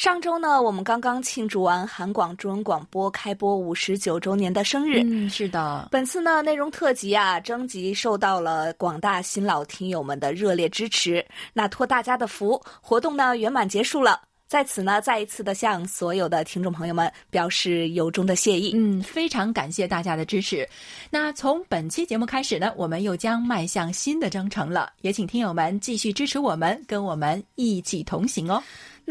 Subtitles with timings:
[0.00, 5.02] 上周呢，我们刚刚庆祝完韩广中文广播开播五十九周年的生日。
[5.04, 5.86] 嗯，是的。
[5.90, 11.22] 本次呢，内容特辑啊，征集受到了广大新老听友们的热烈支持。
[11.52, 14.18] 那托大家的福，活动呢圆满结束了。
[14.48, 18.72] 在此呢，再一次的向所有的听众朋友们表示由衷的谢意。
[18.74, 20.66] 嗯，非常感谢大家的支持。
[21.10, 24.90] 那从本期节目开始呢，我们又将迈向新的征程了。
[25.02, 28.62] 也请听友们继续支持我们，跟我们一起同行哦。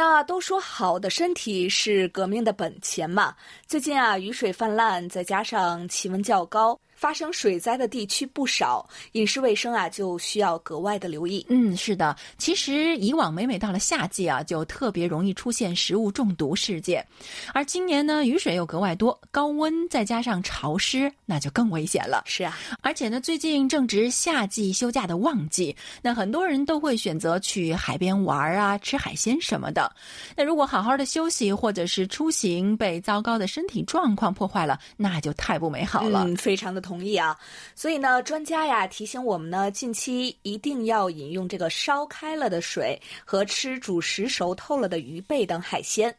[0.01, 3.35] 那都说好的身体是革命的本钱嘛。
[3.67, 6.79] 最近啊，雨水泛滥，再加上气温较高。
[6.99, 11.45] 发生水灾的地区不少，饮食卫生啊就需要格外的留意。
[11.47, 17.07] 嗯，是的，其实以往每每到了夏季啊，就特别容易出现食物中毒事件，
[17.53, 22.21] 而今年呢，雨水又格外多，高温再加上潮湿，那就更危险了。
[22.25, 29.89] 是啊，而且呢，最近正值夏季休假的旺季，那很多人都会选择去海边玩啊，吃海鲜什么的。
[30.35, 36.25] 那如果好好的休息或者是出行被糟糕的身体状况破坏了，那就太不美好了。
[36.27, 36.88] 嗯，非常的。
[36.89, 37.37] 同意啊，
[37.75, 46.13] 所以呢，专家呀提醒我们呢，近期一定要饮用这个烧开了的水和吃煮食熟透了的鱼贝等海鲜，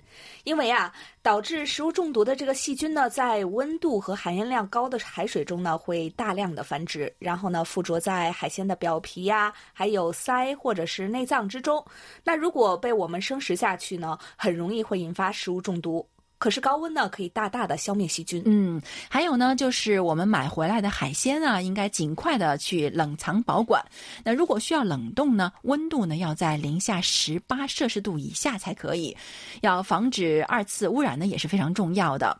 [0.44, 11.84] 因为啊，导致食物中毒的这个细菌呢，在温度和含盐量高的海水中呢，会大量的繁殖，然后呢，附着在海鲜的表皮呀，还有鳃或者是内脏之中。
[12.22, 16.06] 那如果被我们生食下去呢，很容易会引发食物中毒。
[16.40, 18.42] 可是高温呢，可以大大的消灭细菌。
[18.46, 23.84] 嗯，还有呢，就是我们买回来的海鲜啊，应该尽快的去冷藏保管。
[24.24, 29.14] 那如果需要冷冻呢，温度呢要在零下十八摄氏度以下才可以。
[29.60, 32.34] 要防止二次污染呢，也是非常重要的。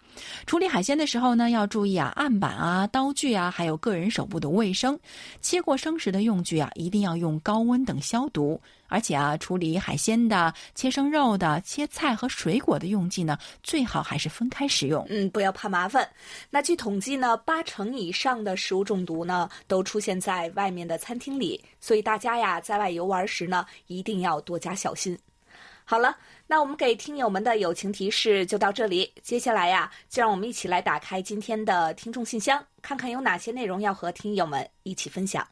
[0.47, 4.99] 处理海鲜的时候呢，要注意啊，案板啊、刀具啊，还有个人手部的卫生。
[5.43, 8.59] 切过生食的用具啊，一定要用高温等消毒。
[8.91, 15.07] 而且啊，处理海鲜的、切生肉的、切菜和水果的用具呢，最好还是分开使用。
[15.09, 16.07] 嗯，不要怕麻烦。
[16.51, 21.65] 那据统计呢，八成以上的食物中毒呢，都出现在外面的餐厅里。
[21.81, 25.19] 所以大家呀，在外游玩时呢，一定要多加小心。
[25.85, 29.13] 好了，那我们给听友们的友情提示就到这里。
[29.23, 35.47] 接下来呀，就让我们一起来打开今天的听众信箱，看看有哪些内容要和听友们一起分享。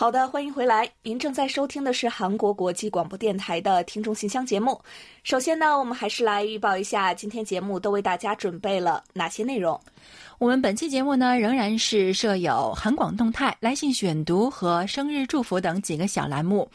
[0.00, 0.88] 好的，欢迎回来。
[1.02, 4.80] 您正在收听的是韩国国际广播电台的听众信箱节目。
[5.24, 9.76] 首先呢，我们还是来预报一下今天节目都为大家准备了哪些内容。
[10.38, 16.70] 我们本期节目呢，仍然是设有韩广动态、来信选读和生日祝福等几个小栏目。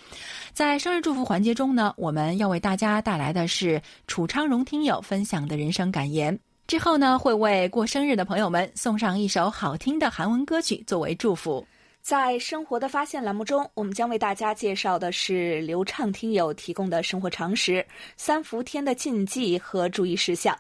[0.52, 6.38] 在生日祝福环节中呢，我们要为大家带来的是楚昌荣听友分享的人生感言。
[6.68, 11.66] 之后呢，会为过生日的朋友们送上一首好听的韩文歌曲作为祝福。
[12.04, 17.86] 在生活的发现栏目中，我们将为大家介绍的是流畅听友提供的生活常识、
[18.18, 20.54] 三伏天的禁忌和注意事项。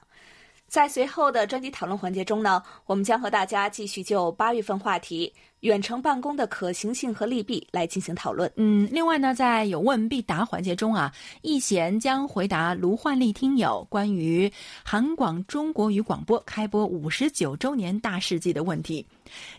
[0.73, 8.51] 在随后的专题讨论环节中呢，我们将和大家继续就八月份话题远程办公的可行性和利弊来进行讨论。
[8.55, 11.13] 嗯，另外呢，在有问必答环节中啊，
[11.43, 14.51] 易贤将回答卢焕丽听友关于
[14.83, 19.05] 韩广中国语广播开播五十九周年大事记的问题。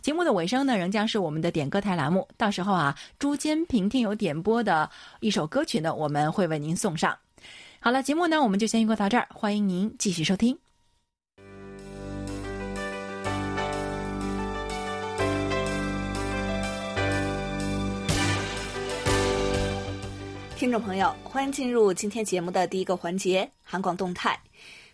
[0.02, 7.16] 节目的尾声呢，仍将是我们的点歌台栏目，到时候啊，朱坚平听友点播的一首歌曲呢，我们会为您送上。
[7.78, 10.63] 好了，节目呢，我们就先预告到这儿，欢迎您继续收听。
[20.64, 24.40] 听众朋友，欢迎进入今天节目的第一个环节——韩广动态。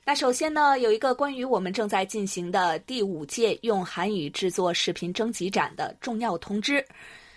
[0.04, 6.84] 那首先呢，有一个关于我们正在进行的第五届用韩语制作视频征集展的重要通知。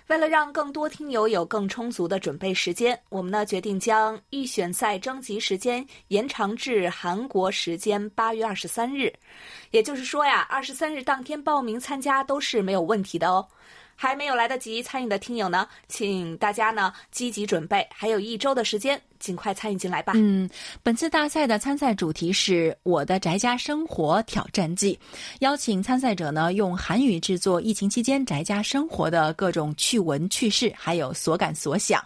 [0.07, 9.13] 为了让更多听友有更充足的准备时间，我们呢决定将预选赛征集时间延长至韩国时间八月二十三日。
[9.69, 13.47] 也就是说呀，二十三日当天报名参加都是没有问题的哦。
[13.95, 20.11] 还没有来得及参与的听友呢，请大家呢积极准备，还有一周的时间，尽快参与进来吧。
[20.17, 20.49] 嗯，
[20.83, 24.99] 本次大赛的参赛主题是我的宅家生活挑战记，
[25.39, 32.03] 邀请参赛者呢用韩语制作疫情期间宅家生活的各种趣闻趣事，还有所感所想。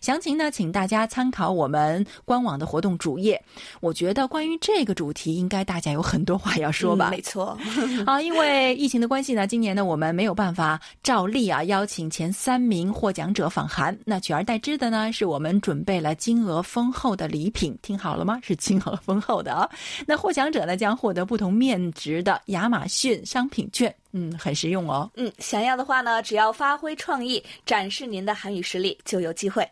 [0.00, 3.42] 详情呢，请大家参考我们官网的活动主页。
[3.80, 7.10] 我觉得关于这个主题，应该大家有很多话要说吧？
[7.10, 7.56] 没错。
[8.06, 13.96] 啊，因为疫情的关系呢，今年呢我们没有办法照例啊邀请前三名获奖者访韩。
[14.04, 17.76] 那取而代之的呢，是我们准备了金额丰厚的礼品。
[17.82, 18.38] 听好了吗？
[18.44, 19.68] 是金额丰厚的啊。
[20.06, 23.94] 那获奖者呢将获得不同面值的亚马逊商品券。
[24.12, 25.10] 嗯，很实用哦。
[25.16, 29.68] 嗯，想要的话呢，只要发挥创意，展示您的韩语实力，就有机会。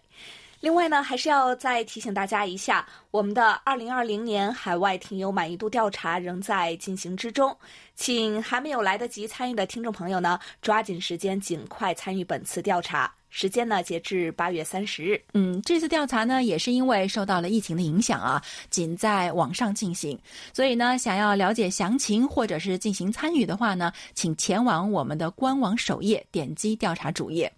[0.60, 7.56] 另外呢，还是要再提醒大家一下，我们的二零二零年海外听友满意度调查仍在进行之中，
[7.94, 13.12] 请还没有来得及参与的听众朋友呢，抓紧时间，尽快参与本次调查。
[13.28, 15.20] 时间呢，截至八月三十日。
[15.34, 20.18] 嗯，这次调查呢，也是因为受到了疫情的影响啊，仅在网上进行，
[20.52, 27.52] 所以呢，想要了解详情或者是进行参与的话呢，请前往我们的官网首页，点击调查主页。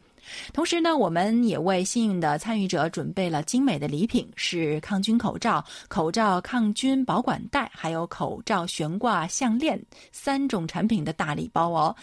[0.52, 9.80] 同时呢，我们也为幸运的参与者准备了精美的礼品，是抗菌口罩、口罩抗菌保管袋，还有口罩悬挂项链
[10.12, 11.94] 三种产品的大礼包哦。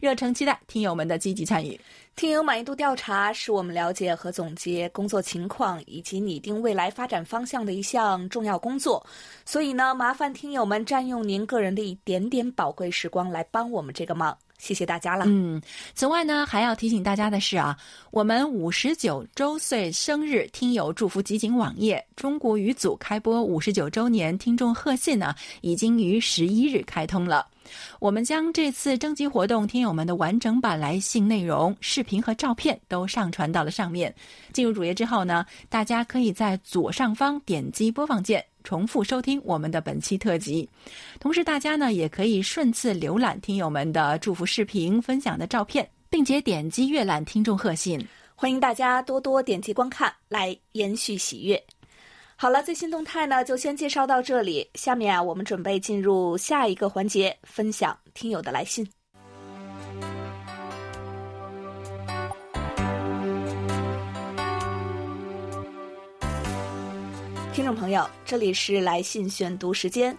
[0.00, 1.78] 热诚期待听友们的积极参与。
[2.16, 9.04] 听友满意度调查是我们了解和总结工作情况以及拟定未来发展方向的一项重要工作，
[9.44, 14.36] 所以呢，麻烦听友们占用您个人的一点点宝贵时光来帮我们这个忙。
[14.64, 15.26] 谢谢大家了。
[15.28, 15.60] 嗯，
[15.94, 17.76] 此外呢，还要提醒大家的是啊，
[18.10, 27.46] 我们五十九周岁生日听友祝福集锦网页中国语组开播五十九周年听众贺信呢，已经于十一日开通了。
[27.98, 34.14] 我们将这次征集活动听友们的完整版来信内容、视频和照片都上传到了上面。
[34.54, 38.42] 进入主页之后呢，大家可以在左上方点击播放键。
[38.64, 40.68] 重复收听我们的本期特辑，
[41.20, 48.04] 同时大家呢也可以顺次浏览听友们的祝福视频、分享的照片，并且点击阅览听众贺信。
[48.34, 51.62] 欢迎大家多多点击观看，来延续喜悦。
[52.36, 58.84] 好了，最新动态呢就先介绍到这里，下面啊我们准备进入下一个环节，分享听友的来信。
[67.64, 70.14] 听众朋友，这里是来信选读时间。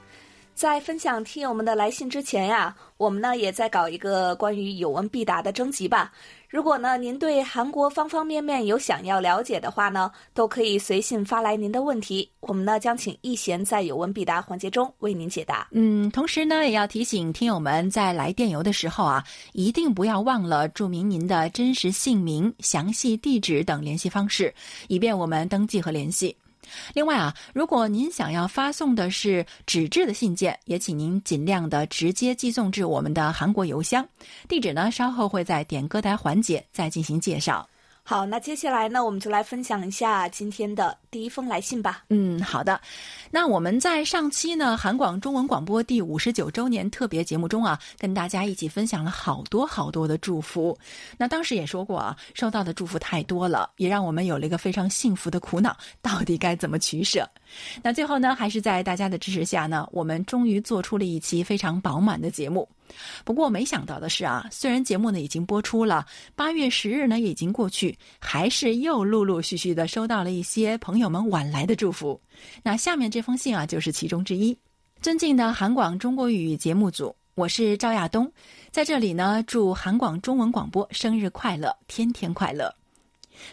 [0.56, 6.12] 在分享听友们的来信之前呀，我们呢也在搞一个关于有问必答的征集吧。
[6.50, 15.68] 如果呢您对韩国方方面面有想要了解的话呢，都可以随信发来您的问题，我们呢将请易贤在有问必答环节中为您解答。
[15.70, 24.52] 嗯，同时呢也要提醒听友们，在来电邮的时候啊，一定不要忘了注明您的真实姓名、详细地址等联系方式，
[24.88, 26.36] 以便我们登记和联系。
[26.94, 34.08] 另外啊，如果您想要发送的是纸质的信件，也请您尽量的直接寄送至我们的韩国邮箱。
[34.48, 37.68] 地址呢，稍后会在点歌台环节再进行介绍。
[38.08, 42.04] 好，那接下来呢，我们就来分享一下今天的第一封来信吧。
[42.10, 42.80] 嗯，好的。
[43.32, 50.78] 那我们在上期呢，韩广中文广播第五十九周年特别节目中啊，跟大家一起分享了好多好多的祝福。
[51.18, 57.28] 那当时也说过啊，收到的祝福太多了，也让我们有了一个非常幸福的苦恼，到底该怎么取舍？
[57.82, 62.70] 那最后呢，还是在大家的支持下呢，我们终于做出了一期非常饱满的节目。
[63.24, 66.06] 不过没想到的是啊，虽然节目呢已经播出了，
[66.36, 72.20] 八月十日呢已经过去，还是又陆陆续续的收到了一些朋友们晚来的祝福。
[72.64, 74.58] 那下面这封信啊就是其中之一。
[75.02, 78.32] 尊敬的韩广中国语节目组，我是赵亚东，
[78.72, 82.85] 在这里呢祝韩广中文广播生日快乐，天天快乐。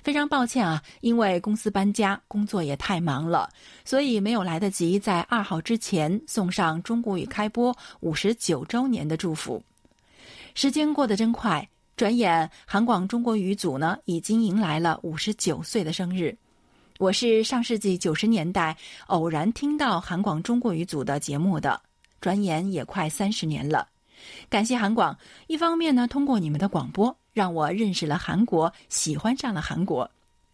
[0.02, 3.48] 非常抱歉啊，因为公司搬家，工作也太忙了，
[3.84, 9.62] 所以没有来得及在二号之前送上中国语开播五十九周年的祝福。
[10.54, 16.36] 时间过得真快，转眼韩广中国语组呢已经迎来了五十九岁的生日。
[16.98, 21.80] 我是上世纪九十年代偶然听到韩广中国语组的节目的，
[22.20, 23.88] 转眼也快三十年了。
[24.48, 27.16] 感谢韩广，一方面呢通过你们的广播。
[27.32, 30.10] 让我认识了韩国，喜欢上了韩国。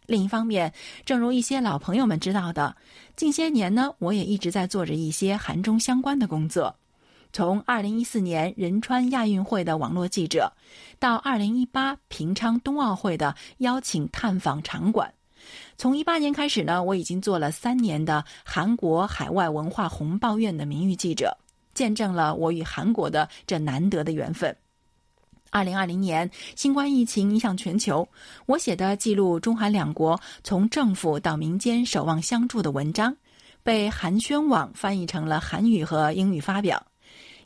[0.06, 0.72] 另一方面，
[1.04, 2.74] 正如一些老朋友们知道的，
[3.14, 6.74] 近些年呢，我也一直在做着一些韩中相关的工作。
[7.30, 10.50] 从2014年仁川亚运会的网络记者，
[10.98, 15.12] 到2018平昌冬奥会的邀请探访场馆，
[15.76, 21.36] 从18年开始呢，我已经做了三年的韩国海外文化红报院的名誉记者，
[21.74, 24.56] 见证了我与韩国的这难得的缘分。
[25.50, 28.06] 二零二零年，新冠疫情影响全球。
[28.46, 33.16] 我写的记录中韩两国从政府到民间守望相助的文章，
[33.62, 36.82] 被韩宣网翻译成了韩语和英语发表。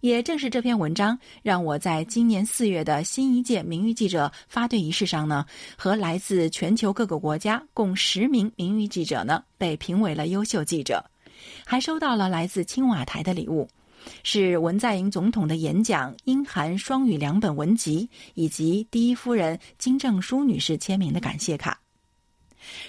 [0.01, 11.05] 也正是这篇文章，让我在今年四月的新一届名誉记者发对仪式上呢，和来自全球各个国家共十名名誉记者呢，被评为了优秀记者，
[11.65, 13.69] 还收到了来自青瓦台的礼物。
[14.23, 21.79] 是文在寅总统的演讲、英韩双语两本文集，以及第一夫人金正淑女士签名的感谢卡。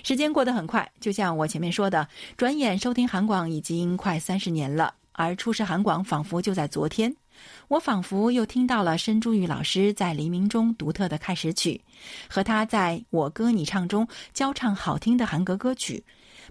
[0.03, 7.15] 时间过得很快，就像我前面说的，转眼收听韩广已经快三十年了，而初识韩广仿佛就在昨天。
[7.67, 11.81] 我仿佛又听到了申珠玉老师在黎明中独特的开始曲，
[12.29, 16.03] 和他在我歌你唱中交唱好听的韩格歌曲。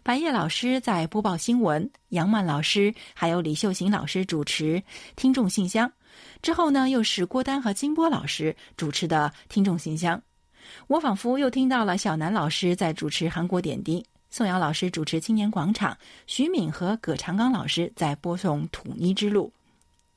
[0.04, 4.82] 白叶老师在播报新闻，杨曼老师还有李秀琴老师主持
[5.14, 5.92] 听众信箱，
[6.42, 10.20] 之后呢又是郭丹和金波老师主持的听众信箱。
[10.88, 19.52] 我仿佛又听到了小南老师在主持韩国点滴，宋瑶老师主持青年广场，徐敏和葛长刚老师在播送统一之路。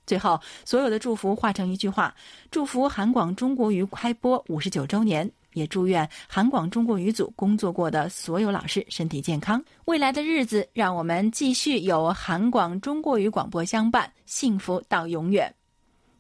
[0.08, 2.16] 最后，所有的祝福化成一句话：
[2.50, 5.32] 祝福韩广中国语开播五十九周年。
[5.56, 9.60] 也祝愿韩广中国语组工作过的所有老师身体健康。
[9.86, 15.52] 未来的日子，让我们继续有韩广中国语广播相伴，幸福到永远。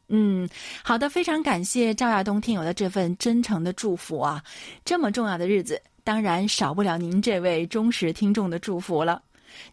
[0.07, 0.47] 嗯，
[0.83, 4.43] 好的，非常感谢赵亚东听友的这份真诚的祝福啊！
[4.83, 9.21] 这么重要的日子，当然少不了您这位忠实听众的祝福了。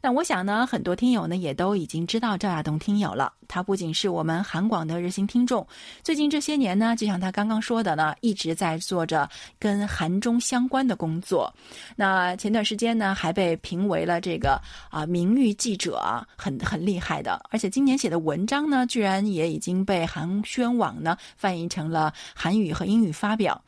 [0.01, 3.33] 那我想呢，很多听友呢也都已经知道赵亚东听友了。
[3.49, 5.67] 他不仅是我们韩广的热心听众，
[6.03, 11.53] 最近这些年呢，就像他刚刚说的呢，一直在做着跟韩中相关的工作。
[11.95, 14.59] 那前段时间呢，还被评为了这个
[14.91, 17.39] 啊名誉记者，很很厉害的。
[17.51, 23.63] 而且今年写的文章呢，居然也已经被韩宣网呢翻译成了韩语和英语发表。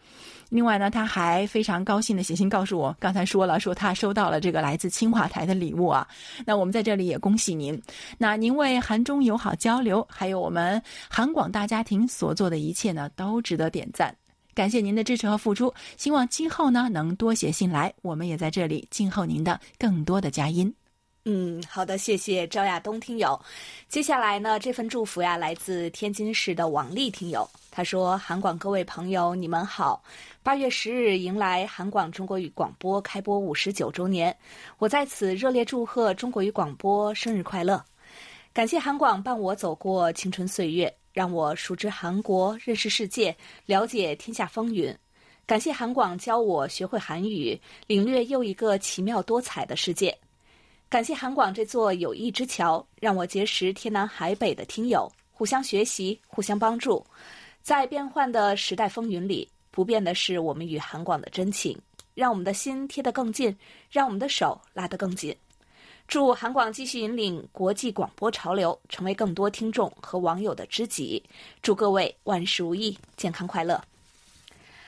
[0.55, 6.07] 另外呢，他还非常高兴的写信告诉我，刚才说了，说他收到了这个来自清华台的礼物啊。
[6.47, 7.83] 那我们在这里也恭喜您。
[8.19, 10.81] 那您为韩中友好交流，还有我们
[11.11, 14.15] 韩广大家庭所做的一切呢，都值得点赞。
[14.55, 20.73] 感谢您的支持和付出，希望今后呢能多写信来，我们也在这里静候您的更多的佳音。
[21.27, 23.41] 嗯，好的，谢谢赵亚东听友。
[23.89, 27.49] 接下来呢，这份祝福呀，来自天津市的王丽听友。
[27.71, 30.05] 他说：“韩广各位朋友，你们好！
[30.43, 34.37] 八月十日迎来韩广中国语广播开播五十九周年，
[34.77, 37.83] 我在此热烈祝贺中国语广播生日快乐！
[38.53, 44.95] 感谢韩广伴我走过青春岁月，让我熟知韩国、认识世界、了解天下风云。
[45.47, 50.15] 感谢韩广教我学会韩语，领略又一个奇妙多彩的世界。”
[50.95, 57.05] 感谢韩广这座友谊之桥，让我结识天南海北的听友，互相学习，互相帮助。
[57.63, 61.77] 在变幻的时代风云里，不变的是我们与韩广的真情，
[62.15, 63.53] 让我们的心贴得更近，
[63.91, 65.35] 让我们的手拉得更紧。
[66.07, 71.21] 祝韩广继续引领国际广播潮流，成为更多听众和网友的知己。
[71.61, 73.83] 祝各位万事如意，健康快乐。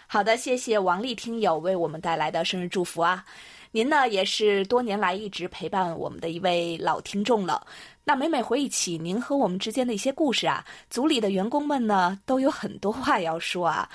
[0.06, 3.26] 好的，谢谢王丽听友为我们带来的生日祝福啊。
[3.76, 7.66] 您呢也是多年来一直陪伴我们的一位老听众了。
[8.04, 13.86] 那每每回忆起您和我们之间的一些故事啊，组里的员工们呢都有很多话要说啊。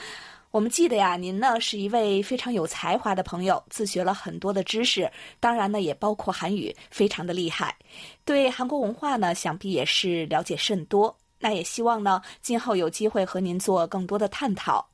[0.51, 7.75] 我们记得呀，您呢是一位非常有才华的朋友，自学了很多的知识，当然呢也包括韩语，非常的厉害。
[8.23, 11.17] 对韩国文化呢，想必也是了解甚多。
[11.39, 14.87] 那也希望呢，今后有机会和您做更多的探讨。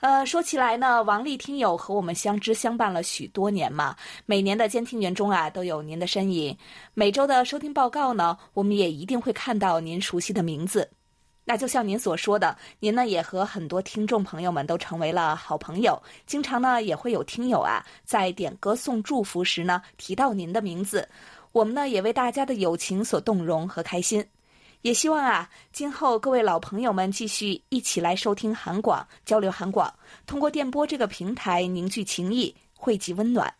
[0.00, 6.56] 呃，说起来呢，王丽听友和我们相知相伴了许多年嘛，每年的监听员中啊都有您的身影，
[6.94, 10.88] 每周的收听报告呢，我们也一定会看到您熟悉的名字。
[11.44, 21.08] 那就像您所说的，您呢也和很多听众朋友们都成为了好朋友，经常呢也会有听友啊在点歌送祝福时呢提到您的名字，
[21.50, 24.24] 我们呢也为大家的友情所动容和开心。
[24.82, 29.92] 也希望啊，今后各位老朋友们继续一起来收听韩广交流韩广，
[30.26, 33.52] 通过电波这个平台凝聚情谊，汇集温暖。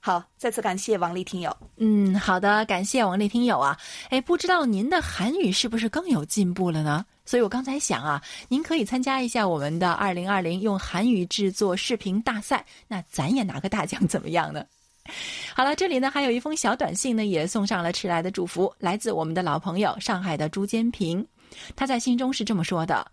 [0.00, 1.54] 好，再次感谢王丽听友。
[1.76, 3.76] 嗯，好的，感谢王丽听友啊。
[4.10, 7.04] 哎，不知道您的韩语是不是更有进步了呢？
[7.24, 14.64] 所以我刚才想啊，您可以参加一下我们的二零二零用韩语制作视频大赛，那咱也拿个大奖怎么样呢？
[15.54, 21.26] 好了，这里呢还有一封小短信呢，也送上了迟来的祝福，来自我们的老朋友上海的朱坚平。
[21.74, 23.10] 他在信中是这么说的：“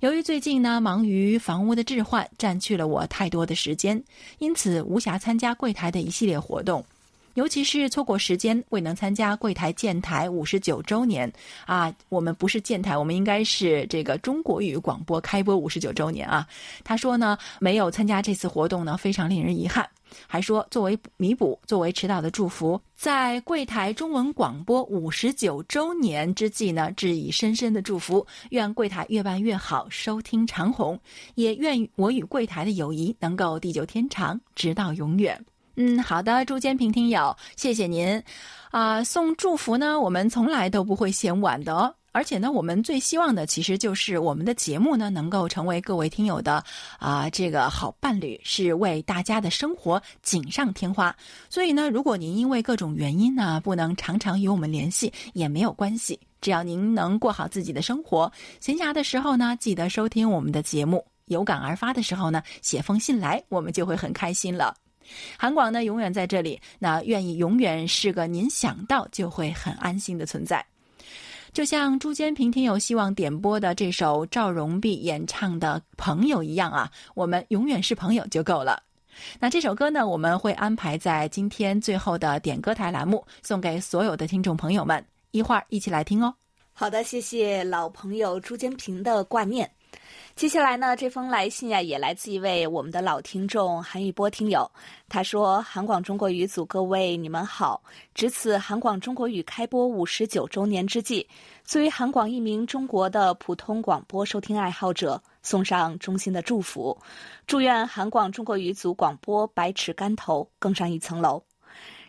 [0.00, 4.02] 由于最近呢忙于房屋的置换，占据了我太多的时间，
[4.38, 6.84] 因此无暇参加柜台的一系列活动。
[7.34, 11.32] 尤其是错过时间未能参加柜台建台五十九周年
[11.64, 16.46] 啊，我们不是建台，我们应该是这个中国语广播开播五十九周年啊。
[16.84, 19.88] 他说呢，没有参加这次活动呢，非常令人遗憾。
[20.26, 30.98] 还说作为弥补，作为迟到的祝福，在柜台中文广播五十九周年之际呢，致以深深的祝福，愿柜台越办越好，收听长虹，
[31.34, 35.44] 也愿我与柜台的友谊能够地久天长，直到永远。
[35.76, 38.22] 嗯，好的，朱坚平听友，谢谢您，
[38.70, 41.94] 啊，送祝福呢，我们从来都不会嫌晚的哦。
[42.12, 46.62] 而且呢，我们最希望的其实就是我们的节目呢，能够成为各位听友的
[46.98, 51.14] 啊这个好伴侣，是为大家的生活锦上添花。
[51.48, 64.74] 所以呢，如果您因为各种原因呢，不能常常与我们联系，也没有关系，只要您能过好自己的生活，闲暇的时候呢，记得收听我们的节目，有感而发的时候呢，写封信来，我们就会很开心了。
[65.36, 66.60] 韩广呢，永远在这里。
[66.78, 70.64] 那愿意永远是个您想到就会很安心的存在。
[71.52, 78.82] 就像朱坚平听友希望点播的这首赵荣碧演唱的《朋友》一样啊，我们永远是朋友就够了。
[79.38, 85.04] 那这首歌呢，我们会安排在今天最后的点歌台栏目，送给所有的听众朋友们。
[85.32, 86.34] 一会儿一起来听哦。
[86.72, 89.70] 好的，谢谢老朋友朱坚平的挂念。
[90.34, 94.68] 接下来呢，这封来信呀，也来自一位我们的老听众韩玉波听友。
[95.06, 97.82] 他说：“韩广中国语组各位，你们好！
[98.14, 101.28] 值此韩广中国语开播五十九周年之际，
[101.64, 106.98] 作为韩广一名中国的普通广播收听爱好者，送上衷心的祝福，
[107.46, 111.42] 祝愿韩广中国语组广播百尺竿头，更上一层楼，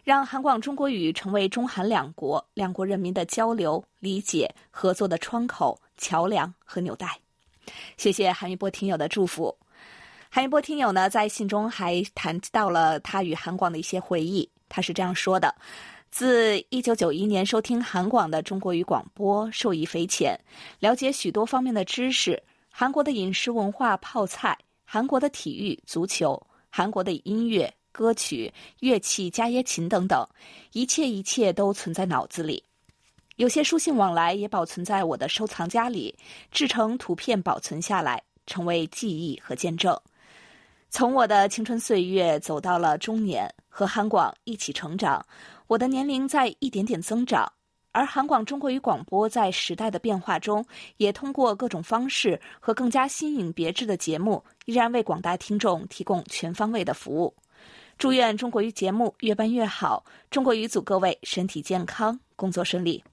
[0.06, 7.20] 让韩广中国语成为中韩两国两国人民的交流、理解、合作的窗口、桥梁和纽带。”
[7.98, 9.55] 谢谢韩玉波听友的祝福。
[10.29, 14.50] 韩玉波听友呢，在信中还谈到了他与韩广的一些回忆。
[14.67, 15.53] 他是这样说的：
[16.10, 20.36] 自1991年收听韩广的中国语广播，受益匪浅，
[20.79, 22.41] 了解许多方面的知识。
[22.70, 26.36] 韩国的饮食文化、泡菜；韩国的体育、足球；
[26.72, 30.27] 韩国的音乐、歌曲、乐器、伽椰琴等等，
[30.72, 32.63] 一切一切都存在脑子里。
[33.38, 36.16] 有些书信往来也保存在我的收藏夹里，
[36.52, 40.00] 制成图片保存下来，成为记忆和见证。
[40.92, 45.25] 从我的青春岁月走到了中年，和韩广一起成长，
[45.66, 47.52] 我的年龄在一点点增长，
[47.91, 50.63] 而韩广中国语广播在时代的变化中，
[50.98, 57.34] 也通过各种方式和更加新颖别致的节目，依然为广大听众提供全方位的服务。
[57.98, 63.04] 祝愿中国语节目越办越好，中国语组各位身体健康，工作顺利。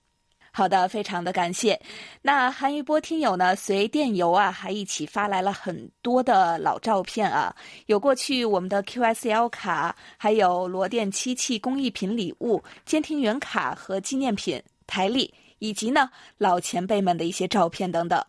[0.53, 1.81] 好的，非常的感谢。
[2.23, 7.55] 那韩玉波听友呢，随电邮啊，还一起发来了很多的老照片啊，
[7.87, 18.23] 有过去我们的 QSL 卡，还有罗电漆器工艺品礼物、监听员卡和纪念品台历，以及呢老前辈们的一些照片等等。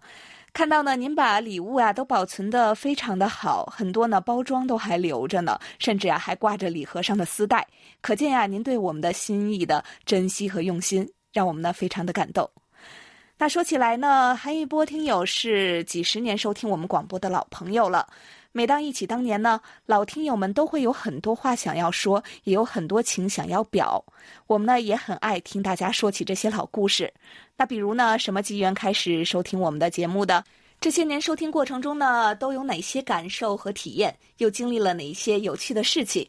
[0.53, 7.65] 看到呢，您把礼物啊都保存的非常的好，很多呢包装都还留着呢，甚至啊还挂着礼盒上的丝带，
[8.01, 11.09] 可见呀您对我们的心意的珍惜和用心。
[11.31, 12.49] 让我们呢非常的感动。
[13.37, 18.07] 那说起来呢，韩玉波听友是几十年收听我们广播的老朋友了。
[18.51, 24.03] 每当忆起当年呢，老听友们都会有很多话想要说，也有很多情想要表。
[24.45, 27.11] 我们呢也很爱听大家说起这些老故事。
[27.57, 30.43] 那比如呢，什么机缘开始收听我们的节目的？
[30.79, 34.15] 这些年收听过程中呢，都有哪些感受和体验？
[34.37, 36.27] 又经历了哪些有趣的事情？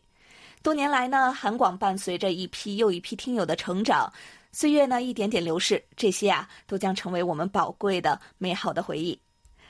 [0.63, 4.11] 多年来呢，韩广伴随着一批又一批听友的成长。
[4.55, 9.19] 岁月呢，一点点流逝，这些啊，都将成为我们宝贵的、美好的回忆。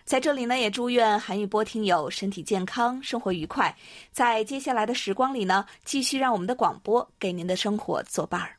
[0.05, 3.75] 在这里呢，也祝愿韩玉波听友身体健康，生活愉快。
[4.11, 8.57] 在接下来的时光里呢，继续让我们的广播给您的生活作伴儿。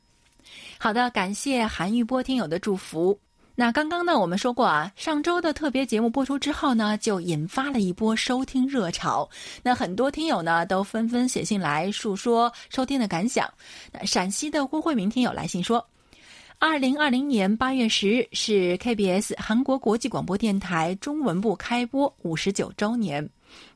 [0.80, 3.20] 好的，感谢韩玉波听友的祝福。
[3.56, 9.30] 那刚刚呢，我们说过啊，上周的特别节目播出之后呢，就引发了一波收听热潮。
[9.62, 13.48] 那很多听友呢，都纷纷写信来述说收听的感想。
[13.92, 15.86] 那陕西的郭慧明听友来信说。
[16.66, 23.30] 二零二零年八月十日是 KBS 韩国国际广播电台中文部开播五十九周年。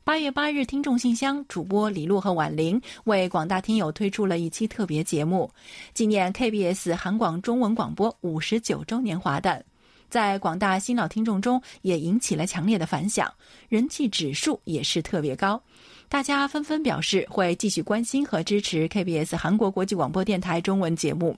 [0.05, 5.51] 八月八日，听众信箱主播李璐和婉玲为广大听友推出了一期特别节目，
[5.93, 9.61] 纪念 KBS 韩广中文广播五十九周年华诞，
[10.09, 13.29] 在广大新老听众中也引起了强烈的反响，
[13.67, 15.61] 人气指数也是特别高，
[16.07, 21.35] 大家纷纷表示会继续关心和支持 KBS 韩国国际广播电台中文节目。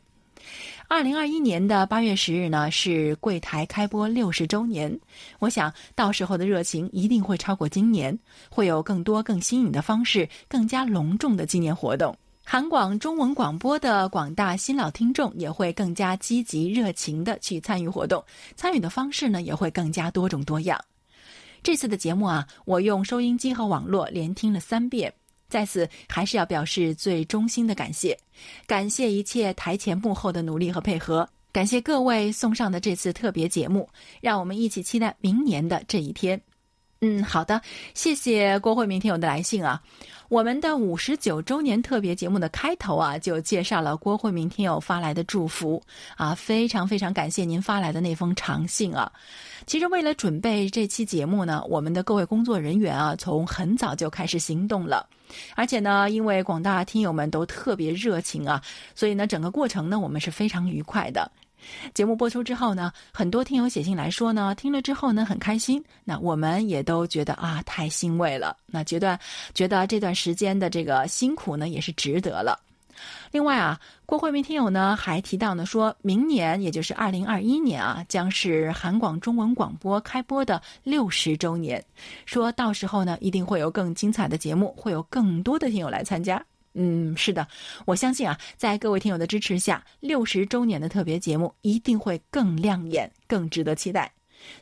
[0.90, 5.00] 二零二一年的八月十日呢，是柜台开播六十周年。
[5.38, 8.18] 我想到时候的热情一定会超过今年，
[8.50, 12.18] 会有更多更新颖的方式，更加隆重的纪念活动。
[12.44, 18.26] 韩广中文广播的广大新老听众也会更加积极热情的去参与活动，
[18.56, 20.84] 参与的方式呢也会更加多种多样。
[21.62, 25.14] 这次的节目啊，我用收音机和网络连听了三遍，
[25.50, 28.18] 在此还是要表示最衷心的感谢，
[28.68, 33.90] 感谢一切台前幕后的努力和配合，感谢各位送上的这次特别节目，
[34.22, 36.40] 让我们一起期待明年的这一天。
[37.02, 37.62] 嗯，好的，
[37.94, 39.82] 谢谢郭慧明听友的来信啊。
[40.28, 45.82] 我们的五十九周年特别节目的开头啊，就介绍了郭慧明听友发来的祝福
[46.18, 49.10] 啊，非常非常感谢您发来的那封长信啊。
[49.66, 55.08] 其实为了准备这期节目呢，我们的各位工作人员啊，从很早就开始行动了，
[55.56, 58.62] 而且呢，因为广大听友们都特别热情啊，
[58.96, 61.32] 所以呢，整个过程呢，我们是非常愉快的。
[61.94, 65.84] 节目播出之后呢，很多听友写信来说呢，听了之后呢很开心。
[66.06, 68.56] 那我们也都觉得啊，太欣慰了。
[68.66, 69.20] 那觉得
[69.54, 72.58] 觉得这段时间的这个辛苦呢，也是值得了。
[73.32, 81.84] 另外啊，郭慧明听友呢还提到呢，说明年也就是二零二一年啊，将是韩广中文广播开播的六十周年，
[82.26, 86.44] 说到时候呢，一定会有更精彩的节目，会有更多的听友来参加。
[86.74, 87.48] 嗯，是的，
[87.86, 94.12] 我相信啊，在各位听友的支持下，六十周年的特别节目一定会更亮眼、更值得期待。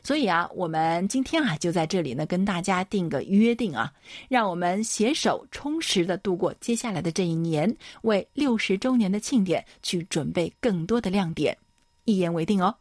[0.02, 3.92] 所以啊，我们今天啊，就在这里呢，跟大家定个约定啊，
[4.28, 11.56] 让我们携手充实的度过接下来的这一年，为六十周年的庆典去准备更多的亮点，
[12.04, 12.74] 一言为定哦。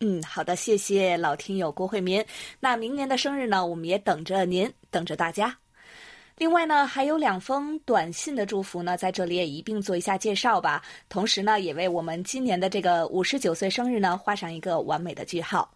[0.00, 2.24] 嗯，好的，谢谢老听友郭慧民。
[2.58, 5.56] 那明年的生日呢，我们也等着您，等着大家。
[6.38, 10.82] 另外呢，还有两封短信的祝福呢，在这里也一并做一下介绍吧。
[11.08, 15.70] 同时呢，也为我们今年的这个五十九岁生日呢，画上一个完美的句号。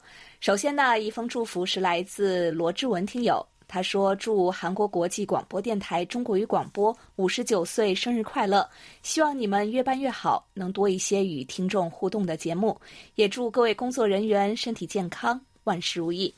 [0.46, 8.64] 首先呢，一封祝福是来自罗志文听友，他说：“祝韩国国际广播电台中国语广播五十九岁生日快乐！
[9.02, 12.80] 希望你们越办越好，能多一些与听众互动的节目。
[13.16, 16.32] 也祝各位工作人员身体健康，万事如意。”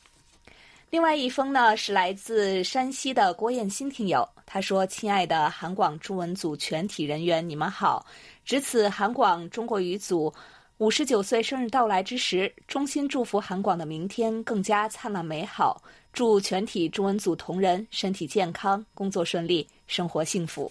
[0.88, 8.06] 另外一封呢，是来自山西的郭艳新听友，他说：“亲爱的韩广中文组全体人员，你们好！
[8.46, 10.32] 值此韩广中国语组
[10.78, 20.70] 五十九岁生日到来之时，衷心祝福韩广的明天更加灿烂美好，祝全体中文组同仁身体健康，工作顺利，生活幸福。”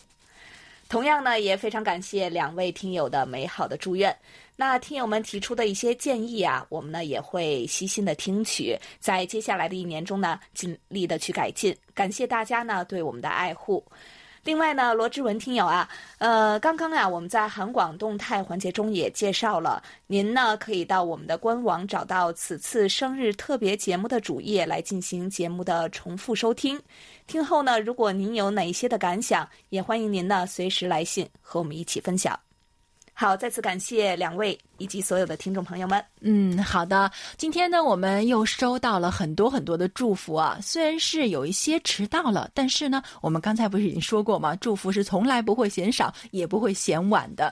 [0.88, 4.18] 同样呢，也非常感谢两位听友的美好的祝愿。
[4.56, 11.76] 那听友们提出的一些建议啊，我们呢也会悉心的听取，在接下来的一年中呢，尽力的去改进。
[11.94, 13.84] 感谢大家呢对我们的爱护。
[14.48, 26.82] 另外呢，罗志文听友啊，呃，刚刚啊，我们在韩广动态环节中也介绍了，您呢可以到我们的官网找到此次生日特别节目的主页来进行节目的重复收听。
[27.28, 32.47] 听后呢，如果您有哪一些的感想，也欢迎您呢随时来信和我们一起分享。
[33.20, 36.06] 好，再次感谢两位以及所有的听众朋友们。
[36.22, 37.12] 嗯，好的。
[37.36, 40.60] 今天呢，我们又收到了很多很多的祝福啊。
[40.62, 44.56] 虽然是有一些迟到了，但是呢，我们刚才不是已经说过吗？
[44.58, 47.52] 祝福是从来不会嫌少，也不会嫌晚的。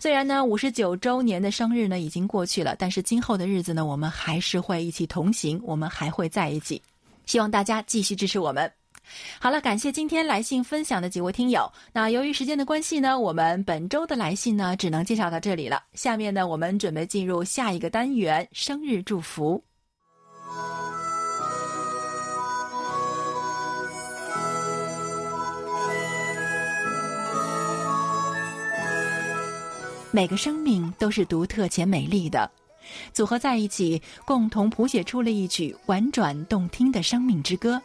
[0.00, 6.82] 虽然呢，五十九周年的生日呢已经过去了，但是今后的日子呢，我们还是会一起同行，我们还会在一起。
[7.24, 8.68] 希望大家继续支持我们。
[9.40, 11.70] 好了，感谢今天来信分享的几位听友。
[11.92, 15.82] 那由于时间的关系呢，我们本周的来信呢只能介绍到这里了。
[15.94, 19.62] 下面呢，我们准备进入下一个单元——生日祝福。
[30.10, 32.50] 每个生命都是独特且美丽的，
[33.12, 37.80] 组合在一起，共同谱写出了一曲婉转动听的生命之歌。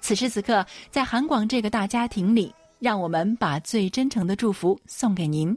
[0.00, 5.56] 此时此刻，在韩广这个大家庭里，让我们把最真诚的祝福送给您。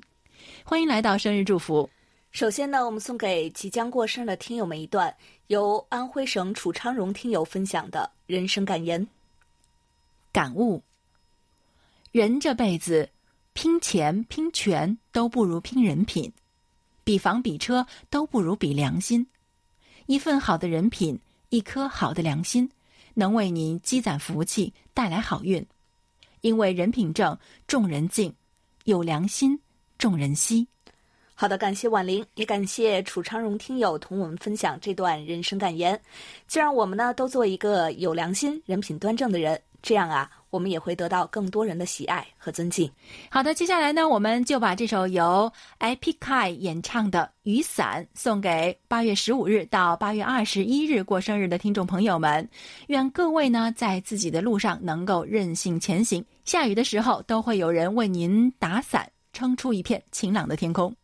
[0.63, 1.89] 欢迎来到生日祝福。
[2.32, 5.13] 首先呢，我们送给即将过生的听友们一段
[5.47, 9.06] 由安徽省楚昌荣听友分享的人生感言。
[10.32, 10.82] 感悟：
[12.12, 13.10] 人这辈子，
[13.54, 16.32] 拼钱拼权都不如拼人品，
[17.04, 19.27] 比房比车都不如比良心。
[20.08, 22.69] 一份好的人品，一颗好的良心。
[23.13, 25.65] 能为您积攒福气，带来好运，
[26.41, 28.32] 因为人品正，众人敬；
[28.86, 29.60] 有良心，
[29.97, 30.67] 众人惜。
[31.34, 36.00] 好的，感谢婉玲，也感谢楚昌荣听友同我们分享这段人生感言。
[36.47, 42.91] 就让我们呢都做一个有良心、人品端正的人，这样啊，我们也会得到更多人的喜爱和尊敬。
[43.30, 52.48] 好的，接下来呢，我们就把这首由 Epic 演唱的《雨伞》送给八月十五日到八月二十一日过生日的听众朋友们。
[52.88, 60.96] 愿各位呢，在自己的路上能够任性前行，下雨的时候都会有人为您打伞，撑出一片晴朗的天空。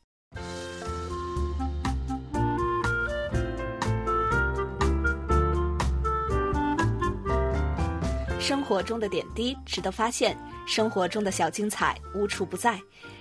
[8.47, 10.33] 生活中的点滴值得发现，
[10.65, 12.79] 生活中的小精彩无处不在。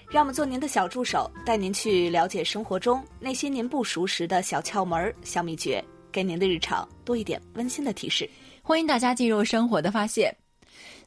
[0.08, 8.30] 让我们做您的小助手，带您去了解生活中那些您不熟识的小窍门、小秘诀，给您的日常多一点温馨的提示。
[8.62, 10.32] 欢迎大家进入生活的发现。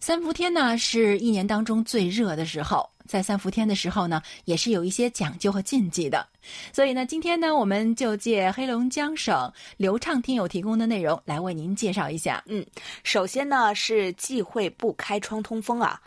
[0.01, 2.89] 三伏天呢，是一年当中最热的时候。
[3.09, 6.27] 在三伏天的时候呢，也是有一些讲究和禁忌的。
[6.71, 12.43] 所以呢，今天呢，我们就借黑龙江省流畅听友提供的内容来为您介绍一下。
[12.45, 12.63] 嗯，
[13.03, 15.99] 首先呢是忌讳不开窗通风啊。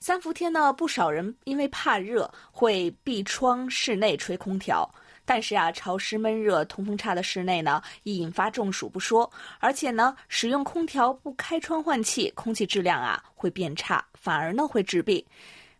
[0.00, 4.90] 三伏天呢，不少人因为怕热会闭窗室内吹空调，
[5.26, 15.22] 但是啊，潮湿闷热、通风差的室内呢，易引发中暑不说，而且呢，使用空调不开窗换气，空气质量啊会变差，反而呢会致病。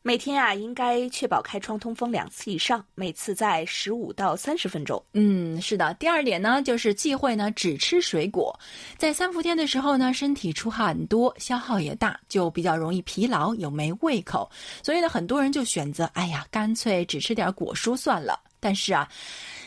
[0.07, 5.05] 每天啊，应该确保开窗通风两次以上，每次在十五到三十分钟。
[5.15, 5.93] 嗯，是的。
[5.95, 8.57] 第二点呢，就是忌讳呢只吃水果。
[8.97, 14.49] 在三伏天的时候呢，身体出汗多，消耗也大，就比较容易疲劳，有没胃口。
[14.81, 18.39] 所以呢，很多人就选择，哎呀，干脆只吃点果蔬算了。
[18.61, 19.09] 但是啊，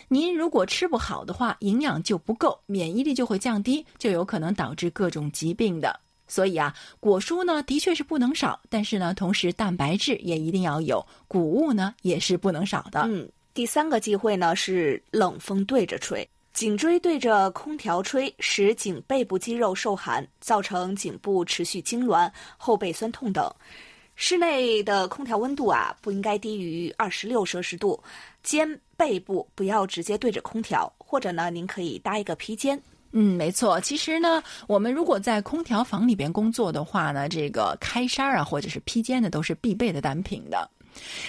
[0.08, 6.00] 您如果吃不好的话，营养就不够，免疫力就会降低，就有可能导致各种疾病的。
[6.30, 13.02] 所以啊，果蔬呢的确是不能少，但是呢，同时蛋白质也一定要有，谷物呢也是不能少的。
[13.02, 23.52] 嗯，第三个忌讳呢是冷风对着吹，颈椎对着空调吹，使颈背部肌肉受寒，造成颈部持续痉挛、后背酸痛等。
[24.16, 28.02] 室内的空调温度啊不应该低于二十六摄氏度，
[28.44, 32.80] 肩背部不要直接对着空调，或者呢，您可以搭一个披肩。
[33.12, 33.80] 嗯，没错。
[33.82, 40.70] 其实呢，我们如果在空调房里边工作的话呢，这个开衫啊，或者是披肩呢，都是必备的单品的。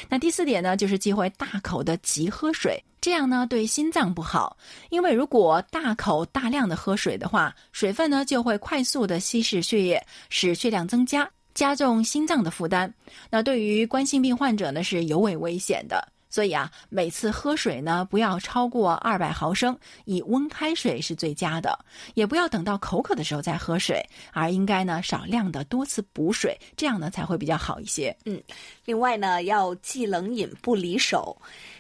[0.09, 4.57] 那第四点呢，就是忌讳大口的急喝水，这样呢对心脏不好。
[4.89, 12.93] 因为如果大口大量的喝水的话，水分呢就会快速的稀释血液，使血量增加，加重心脏的负担。
[13.31, 16.07] 那对于冠心病患者呢，是尤为危险的。
[16.31, 21.79] 所以啊，每次喝水呢，不要超过二百毫升，以温开水是最佳的，
[22.15, 24.01] 也不要等到口渴的时候再喝水，
[24.33, 28.17] 而应该呢少量的多次补水，这样呢才会比较好一些。
[28.25, 28.41] 嗯，
[28.85, 31.37] 另外呢，要忌冷饮不离手，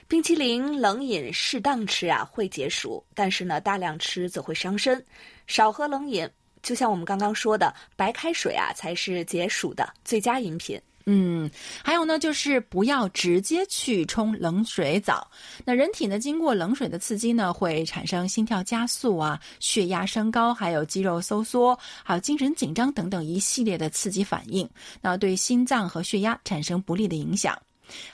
[0.08, 5.02] 冰淇淋冷饮适当吃啊会解暑，但是呢大量吃则会伤身，
[5.46, 6.28] 少喝冷饮，
[6.60, 10.80] 就像我们刚刚说的，白开水啊才是解暑的最佳饮品。
[11.06, 11.50] 嗯，
[11.82, 15.28] 还有呢，就是不要直接去冲冷水澡。
[15.64, 24.68] 那人体呢，经过冷水的刺激呢，会产生心跳加速啊、血压升高，还有肌肉收缩，还有精神紧张等等一系列的刺激反应，
[25.00, 27.58] 那对心脏和血压产生不利的影响。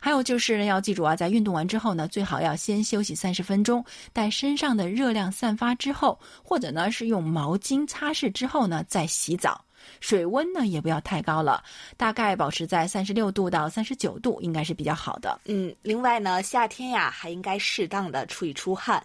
[0.00, 9.65] 还有就是要记住啊，在运动完之后呢，最好要先休息三十分钟，待身上的热量散发之后，或者呢是用毛巾擦拭之后呢，再洗澡。
[10.00, 11.62] 水温呢也不要太高了，
[11.96, 15.40] 大概保持在三十六度到三十九度，应该是比较好的。
[15.46, 19.04] 嗯，另外呢，夏天呀还应该适当的出一出汗，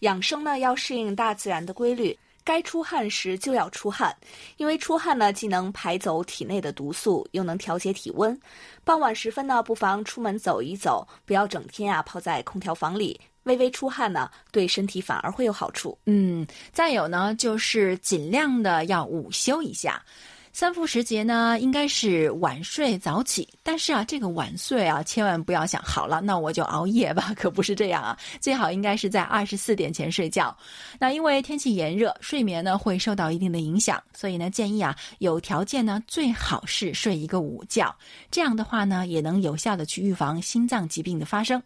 [0.00, 4.14] 养生呢要适应大自然的规律，该出汗时就要出汗，
[4.56, 8.38] 因为出汗呢既能排走体内的毒素，又能调节体温。
[8.84, 13.20] 傍晚时分呢，不妨出门走一走，不要整天啊泡在空调房里。
[13.44, 15.98] 微微出汗呢，对身体反而会有好处。
[16.06, 20.02] 嗯，再有呢，就是尽量的要午休一下。
[20.54, 28.16] 三伏时节呢，应该是晚睡早起，但是啊，这个晚睡啊，千万不要想好了，那我就熬夜吧， 可不是这样啊。
[28.38, 30.54] 最好应该是在二十四点前睡觉。
[30.98, 37.92] 那因为天气炎热，睡眠呢会受到一定的影响，所以呢，建议啊，有条件呢，最好是睡一个午觉。
[38.30, 41.60] 这样的话呢，也能有效的去预防心脏疾病的发生。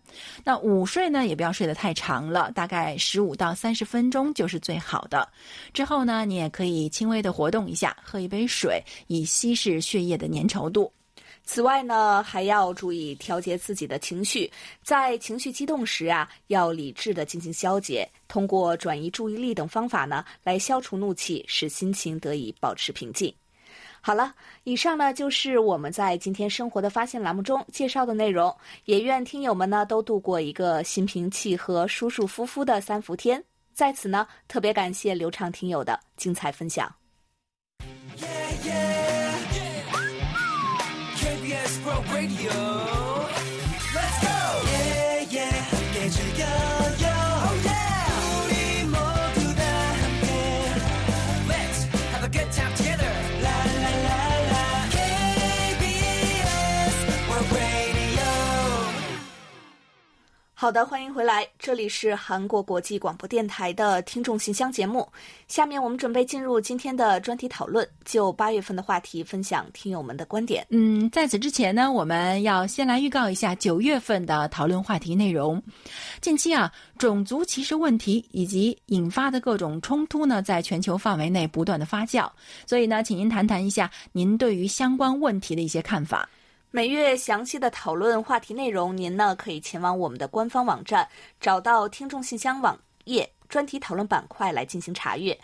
[0.44, 5.28] 那午睡呢，也不要睡得太长了，大概十五到三十分钟就是最好的。
[5.74, 8.75] 之后呢，你也可以轻微的活动一下，喝一杯水。
[9.06, 10.92] 以稀释血液的粘稠度。
[11.44, 14.50] 此外呢，还要注意调节自己的情绪，
[14.82, 23.32] 在情绪激动时啊，要理智的进行消解，通过转移注意力等方法呢，来消除怒气，使心情得以保持平静。
[24.00, 24.34] 好了，
[24.64, 28.52] 以上呢就是我们在今天生活的发现栏目中介绍的内容。
[28.84, 33.42] 也愿听友们呢都度过一个心平气和、舒舒服服的三伏天。
[33.72, 36.92] 在此呢，特别感谢刘畅听友的精彩分享。
[41.86, 42.95] Negro Radio.
[60.66, 65.08] 好的，欢迎回来，这里是韩国国际广播电台的听众信箱节目。
[65.46, 70.66] 下面我们准备进入今天的专题讨论，就八月份的话题分享听友们的观点。
[70.70, 75.62] 嗯，在此之前呢，我们要先来预告一下九月份的讨论话题内容。
[76.20, 82.28] 近期啊，种族歧视问题以及引发的各种冲突呢，在全球范围内不断的发酵。
[82.66, 86.28] 所以呢，请您谈谈一下您对于相关问题的一些看法。
[86.70, 91.08] 每月详细的讨论话题内容，您呢可以前往我们的官方网站，
[91.40, 95.38] 找到听众信箱网页专题讨论板块来进行查阅。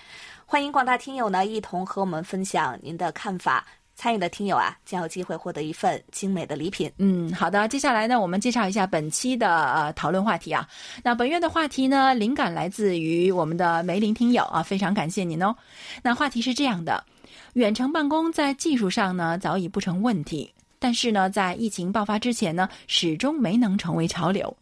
[0.45, 3.65] 欢迎广大听友呢一同和我们分享您的看法。
[3.95, 6.91] 参与的听友啊，将有机会获得一份精美的礼品。
[6.97, 7.69] 嗯，好的。
[7.69, 10.67] 接下来呢，我们介绍一下本期的呃讨论话题啊。
[11.05, 15.55] 那本月的话题呢，灵感来自于我们的梅林听友啊，非常感谢您哦。
[16.03, 17.05] 那话题是这样的：
[17.53, 24.55] 远程办公在技术上呢早已不成问题，但是呢，在疫情爆发之前呢，始终没能成为潮流。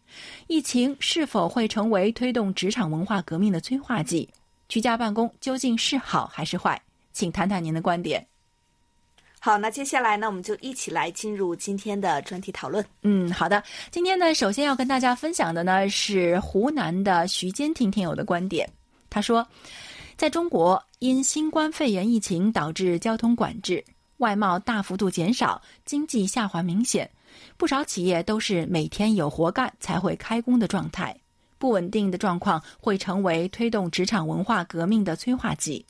[0.48, 4.28] 疫情是否会成为推动职场文化革命的催化剂？
[4.68, 6.78] 居家办公究竟是好还是坏？
[7.14, 8.24] 请谈谈您的观点。
[9.38, 12.84] 好，那接下来呢，我们就一起来进入今天的专题讨论。
[13.00, 13.62] 嗯，好的。
[13.90, 18.68] 今天呢，首先要跟大家分享的呢是湖南的徐坚听听友的观点。
[19.08, 19.46] 他说，
[20.18, 23.82] 在中国，因新冠肺炎疫情导致交通管制，
[24.20, 27.10] 外贸大幅度减少，经济下滑明显，
[27.56, 31.16] 不少企业都是每天有活干才会开工的状态。
[31.58, 35.84] 不稳定的状况会成为推动职场文化革命的催化剂。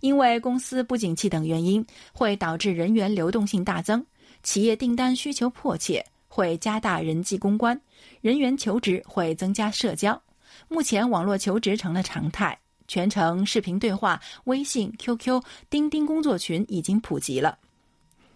[0.00, 4.04] 因为公司不景气等原因，会导致人员流动性大增，
[4.42, 7.78] 企业订单需求迫切，会加大人际公关，
[8.20, 10.20] 人员求职会增加社交。
[10.68, 12.58] 目前网络求职成了常态，
[12.88, 17.58] 全程视频对话、微信、QQ、钉钉工作群已经普及了。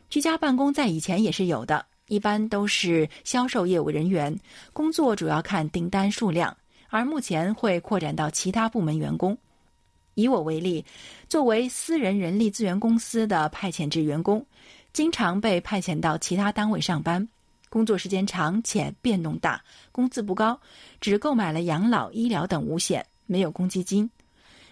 [0.08, 4.36] 居家办公在以前也是有的，一般都是销售业务人员，
[4.72, 6.56] 工作主要看订单数量，
[6.88, 9.38] 而目前会扩展到其他部门员工。
[10.14, 10.84] 以我为例，
[11.28, 14.44] 作为私人人力资源公司的派遣制员工，
[14.92, 17.26] 经常被派遣到其他单位上班，
[17.68, 20.60] 工作时间长且变动大，工资不高，
[21.00, 24.10] 只购买了养老、医疗等五险，没有公积金。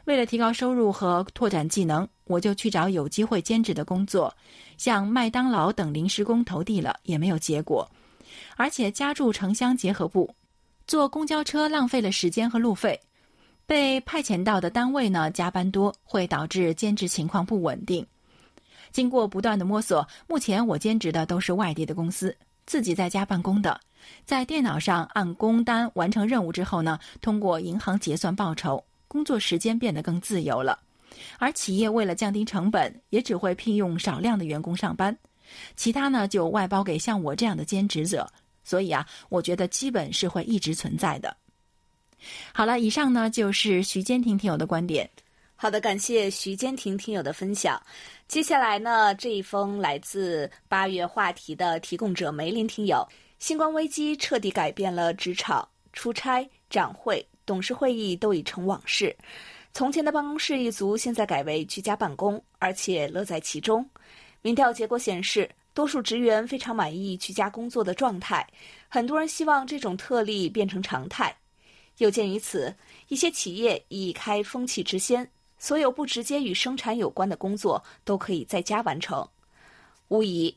[0.09, 4.35] 为了提高收入和拓展技能，我就去找有机会兼职的工作，
[4.79, 7.87] 向麦当劳等临时工投递了，也没有结果。
[8.57, 10.35] 而且家住城乡结合部，
[10.87, 12.99] 坐公交车浪费了时间和路费。
[13.67, 18.07] 被派遣到的单位呢，加班多，会导致兼职情况不稳定。
[18.91, 23.79] 经过不断的摸索，目前我兼职的都是外地的公司，自己在家办公的，
[24.25, 30.79] 在电脑上按工单完成任务之后呢，通过银行结算报酬，工作时间变得更自由了。
[31.39, 35.17] 而企业为了降低成本，也只会聘用少量的员工上班，
[35.75, 38.31] 其他呢就外包给像我这样的兼职者。
[38.63, 41.37] 所以啊，我觉得基本是会一直存在的。
[42.53, 45.09] 好了，以上呢就是徐坚婷听友的观点。
[45.57, 47.83] 好的，感谢徐坚婷听友的分享。
[48.29, 53.05] 接下来呢，这一封来自八月话题的提供者梅林听友。
[53.39, 59.17] 新冠危机彻底改变了职场，出差、展会、董事会议都已成往事。
[59.73, 63.89] 从前的办公室一族，现在改为居家办公，而且乐在其中。
[64.43, 68.47] 民调结果显示，多数职员非常满意居家工作的状态，
[68.87, 71.35] 很多人希望这种特例变成常态。
[71.97, 72.75] 有鉴于此，
[73.09, 75.27] 一些企业已开风气之先，
[75.59, 79.27] 所有不直接与生产有关的工作都可以在家完成。
[80.09, 80.55] 无疑，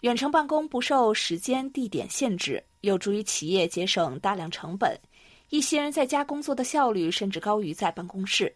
[0.00, 4.98] 远程办公不受时间、地点限制，有助于企业节省大量成本。
[5.50, 8.52] 一些人在家工作的效率甚至高于在办公室。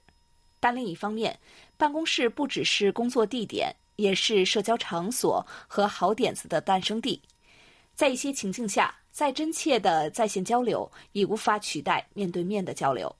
[0.58, 1.38] 但另一方面，
[1.76, 7.20] 办公室不只是工作地点，也是社交场所和好点子的诞生地。
[7.94, 13.14] 在一些情境下，再真切的在线交流已无法取代面对面的交流。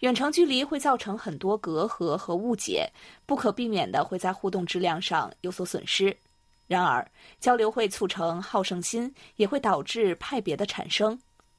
[0.00, 2.88] 远程距离会造成很多隔阂和误解，
[3.26, 6.16] 不可避免的会在互动质量上有所损失。
[6.66, 11.18] 然而，交流会促成好胜心，也会导致派别的产生。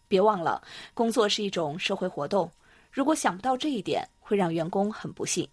[0.09, 0.61] 别忘了，
[0.93, 2.51] 工作是一种社会活动，
[2.91, 5.47] 如果想不到这一点，会让员工很不幸。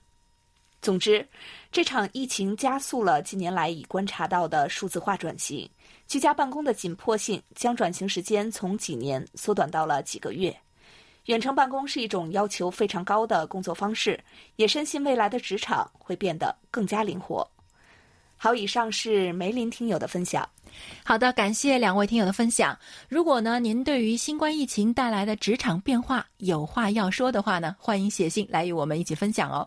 [0.82, 1.26] 总之，
[1.70, 5.68] 这场疫情加速了近年来已观察到的数字化转型，
[6.06, 10.56] 居家办公的紧迫性将转型时间从几年缩短到了几个月。
[11.24, 14.22] 远程办公是一种要求非常高的工作方式，
[14.56, 17.46] 也深信未来的职场会变得更加灵活。
[18.36, 20.48] 好，以上是梅林听友的分享。
[21.04, 22.78] 好的，感谢两位听友的分享。
[23.08, 29.66] 如果呢您对于新冠疫情带来的职场变化有话要说的话呢，欢迎写信来与我们一起分享哦。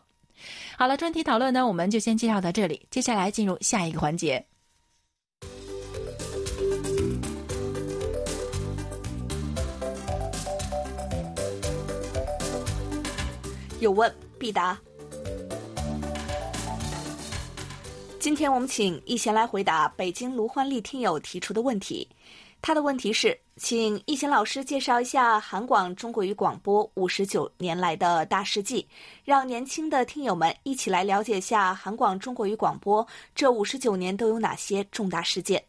[0.77, 4.45] 好了，专题讨论呢我们就先介绍到这里，接下来进入下一个环节。
[13.79, 14.77] 有问必答。
[18.19, 22.05] 今天我们请易贤来回答北京卢欢丽听友提出的问题。
[22.61, 28.85] 他的问题是，请易贤老师介绍一下韩广中国语广播五十九年来的大事记，
[29.23, 35.63] 让年轻的听友们一起来了解下韩广中国语广播这五十九年都有哪些重大事件。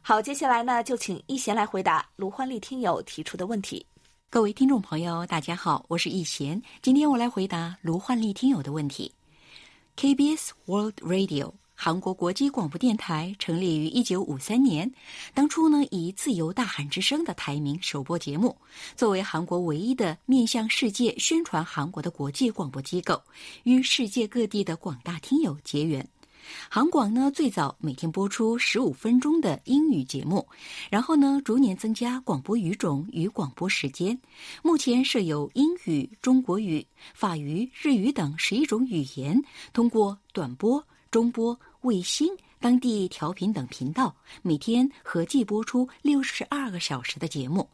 [0.00, 3.84] 好，接下来呢，就请易贤来回答卢欢丽听友提出的问题。
[4.30, 6.62] 各位听众朋友，大家好，我是易贤。
[6.80, 9.12] 今天我来回答卢焕丽听友的问题。
[9.96, 11.52] KBS World Radio
[11.84, 14.88] 韩国国际广播电台成立于一九五三年，
[15.34, 18.56] 当初呢以“自由大韩之声”的台名首播节目，
[18.94, 23.20] 作为韩国唯一的面向世界宣传韩国的国际广播机构，
[23.64, 26.08] 与世界各地的广大听友结缘。
[26.70, 30.46] 韩广呢，最早每天播出十五分钟的英语节目，
[30.88, 34.16] 然后呢，逐年增加广播语种与广播时间。
[34.62, 42.28] 目前设有英语、中国语、法语、日语等十一种语言，通过短波、中波、卫星、
[42.60, 47.68] 当地调频等频道，每天合计播出六十二个小时的节目。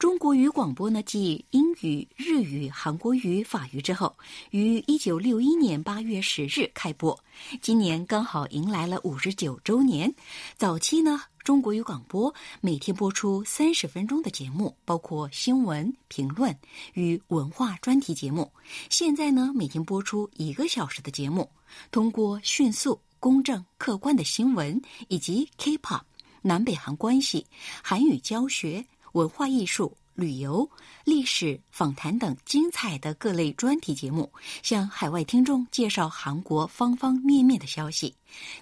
[0.00, 4.16] 中国语广播呢，继英语、日语、韩国语、法语之后，
[4.50, 7.16] 于一九六一年八月十日开播，
[7.62, 10.12] 今年刚好迎来了五十九周年。
[10.56, 16.52] 早期呢，中国语广播每天播出三十分钟的节目，包括新闻、评论
[16.94, 18.50] 与文化专题节目。
[18.88, 21.48] 现在呢，每天播出一个小时的节目，
[21.92, 26.00] 通过迅速、公正、客观的新闻以及 K-pop、
[26.42, 27.46] 南北韩关系、
[27.82, 28.84] 韩语教学。
[29.14, 30.70] 文化艺术、旅游、
[31.04, 38.14] 历史、访谈等精彩的各类专题节目，向海外听众介绍韩国方方面面的消息，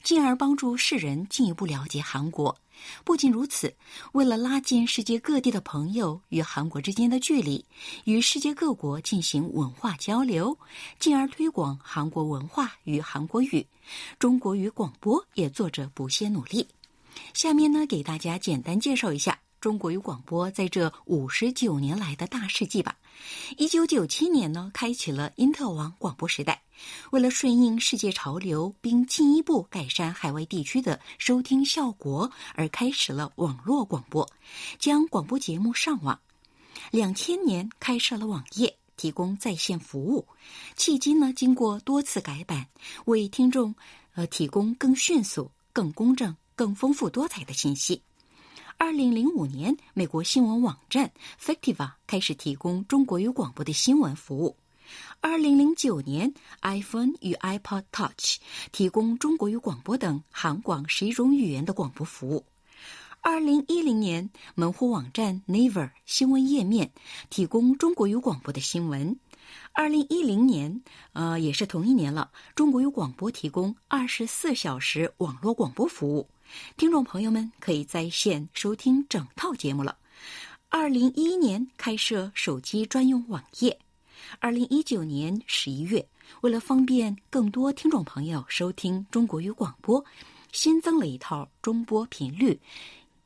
[0.03, 2.57] 进而帮助世人进一步了解韩国。
[3.05, 3.75] 不仅如此，
[4.13, 7.65] 为了拉近世界各地的朋友与韩国之间的距离，
[8.05, 10.57] 与世界各国进行文化交流，
[10.99, 13.67] 进而推广韩国文化与韩国语，
[14.19, 16.67] 中国语广播也做着不懈努力。
[17.35, 19.39] 下面呢，给大家简单介绍一下。
[19.61, 22.97] 中国语广播在这五十九年来的大事迹吧。
[23.57, 26.63] 一九九七年呢，开启了因特网广播时代。
[27.11, 34.29] 为了顺应世界潮流，并进一步改善海外地区的收听效果，而开始了网络广播，
[34.79, 36.21] 将广播节目上网。
[36.91, 40.27] 两千年开设了网页，提供在线服务。
[40.77, 42.67] 迄今呢，经过多次改版，
[43.07, 43.75] 为听众
[44.15, 48.03] 呃提供更迅速、更公正、更丰富多彩的信息。
[48.77, 51.11] 二零零五年，美国新闻网站
[51.43, 54.57] Factiva 开始提供中国语广播的新闻服务。
[55.21, 56.33] 二零零九年
[56.63, 58.39] ，iPhone 与 iPod Touch
[58.73, 62.45] 提供中国语广播等韩广十一种语言的广播服务。
[63.21, 66.93] 二零一零年，门户网站 Naver 新闻页面
[67.31, 69.19] 提供中国语广播的新闻。
[69.73, 70.83] 二零一零年，
[71.13, 76.29] 呃，也是同一年了，中国语广播提供二十四小时网络广播服务。
[76.77, 79.97] 听众朋友们可以在线收听整套节目了。
[80.69, 83.79] 二零一一年开设手机专用网页。
[84.39, 86.07] 二零一九年十一月，
[86.43, 90.05] 为了方便更多听众朋友收听中国语广播，
[90.53, 92.59] 新增了一套中波频率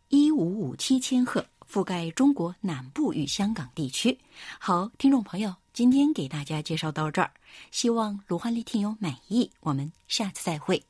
[0.08, 4.16] 一五五七千赫，覆盖中国南部与香港地区。
[4.58, 7.30] 好，听众朋友，今天给大家介绍到这儿，
[7.70, 9.50] 希望卢焕丽听友满意。
[9.60, 10.82] 我们下次再会。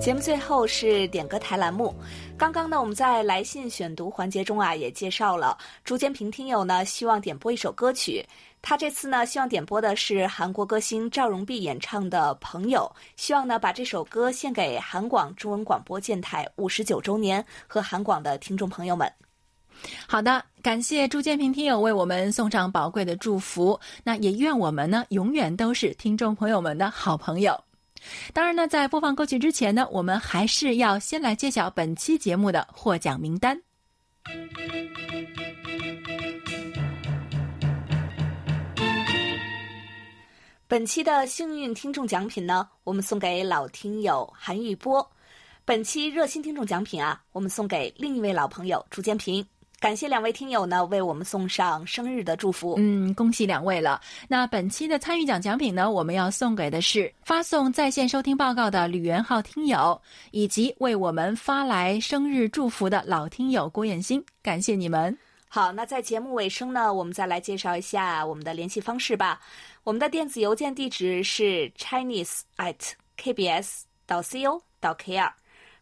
[0.00, 1.94] 节目最后是点歌台栏目。
[2.38, 8.24] 刚刚呢，我们在来信选读环节中啊，也介绍了朱建平听友呢希望点播一首歌曲。
[8.62, 19.12] 他这次呢希望点播的是韩国歌星赵荣弼演唱的《朋友》，希望呢把这首歌献给韩广中文广播电台五十九周年和韩广的听众朋友们。
[20.06, 23.78] 好的，感谢朱建平听友为我们送上宝贵的祝福。
[24.04, 27.60] 那也愿我们呢永远都是听众朋友们的好朋友。
[28.32, 33.60] 当然呢，在播放歌曲之前呢，我们还是要先来揭晓本期节目的获奖名单。
[40.66, 45.00] 本期的幸运听众奖品呢，我们送给老听友韩玉波；
[45.64, 49.46] 本期热心听众奖品啊，我们送给另一位老朋友朱建平。
[49.80, 52.74] 感谢两位听友呢为我们送上生日的祝福。
[52.78, 54.00] 嗯，恭喜两位了。
[54.26, 60.00] 那本期的参与奖奖品呢，我们要送给的是发送在线收听报告的吕元浩听友，
[60.32, 65.16] 以及为我们发来生日祝福的老听友郭艳新，感谢你们。
[65.48, 69.40] 好，那在节目尾声呢，我们再来介绍一下我们的联系方式吧。
[69.84, 72.74] 我们的电子邮件地址是 chinese at
[73.16, 75.30] kbs 到 co 到 kr。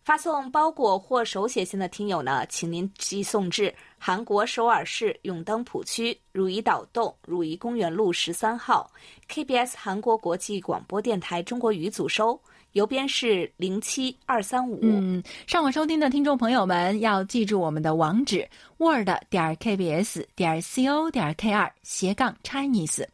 [0.07, 8.89] 发送包裹或手写信的听友呢，请您寄送至韩国首尔市永登浦区汝矣岛洞汝矣公园路十三号
[9.29, 12.41] KBS 韩国国际广播电台中国语组收，
[12.75, 14.79] 邮编是零七二三五。
[14.81, 18.49] 嗯，上网收听的听众朋友们要记住我们的网址
[18.79, 23.05] word 点 kbs 点 co 点 kr 斜杠 Chinese。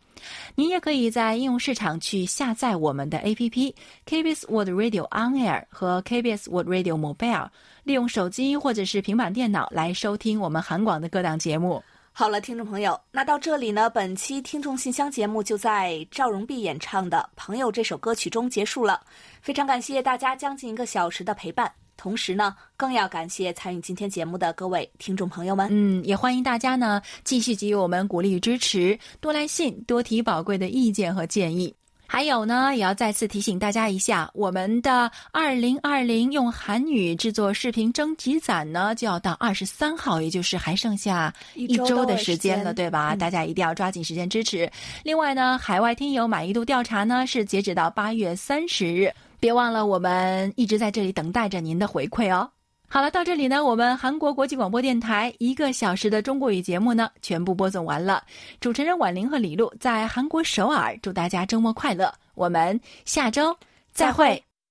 [0.55, 3.75] 您也可以在应用市场去下载我们的 APP
[4.07, 7.49] KBS World Radio On Air 和 KBS World Radio Mobile，
[7.85, 11.83] 利用手机或者是平板电脑来收听我们韩广的各档节目。
[12.15, 19.01] 好了，听众朋友，那到这里呢，本期听众信箱节目就在赵荣碧演唱的《朋友》这首歌曲中结束了。
[19.41, 25.69] 非常感谢大家将近一个小时的陪伴，同时呢，更要感谢参与今天节目的各位听众朋友们。
[25.71, 31.75] 嗯，也欢迎大家呢继续给予我们鼓励与支持，多来信，多提宝贵的意见和建议。
[32.05, 43.15] 还有呢，也要再次提醒大家一下，我们的二零二零用韩语制作视频征集展呢，就要到二十三号，也就是还剩下一周的时间了，对吧？
[43.15, 44.71] 嗯大家一定要抓紧时间支持。
[45.03, 49.11] 另外呢，海外听友满意度调查呢是截止到八月三十日，
[49.43, 52.49] 别忘了我们一直在这里等待着您的回馈哦。
[52.87, 58.23] 好了，到这里呢，我们韩国国际广播电台一个小时的中国语节目呢，全部播送完了。
[58.61, 63.57] 主持人婉玲和李璐在韩国首尔，祝大家周末快乐，我们下周
[63.93, 64.41] 再会。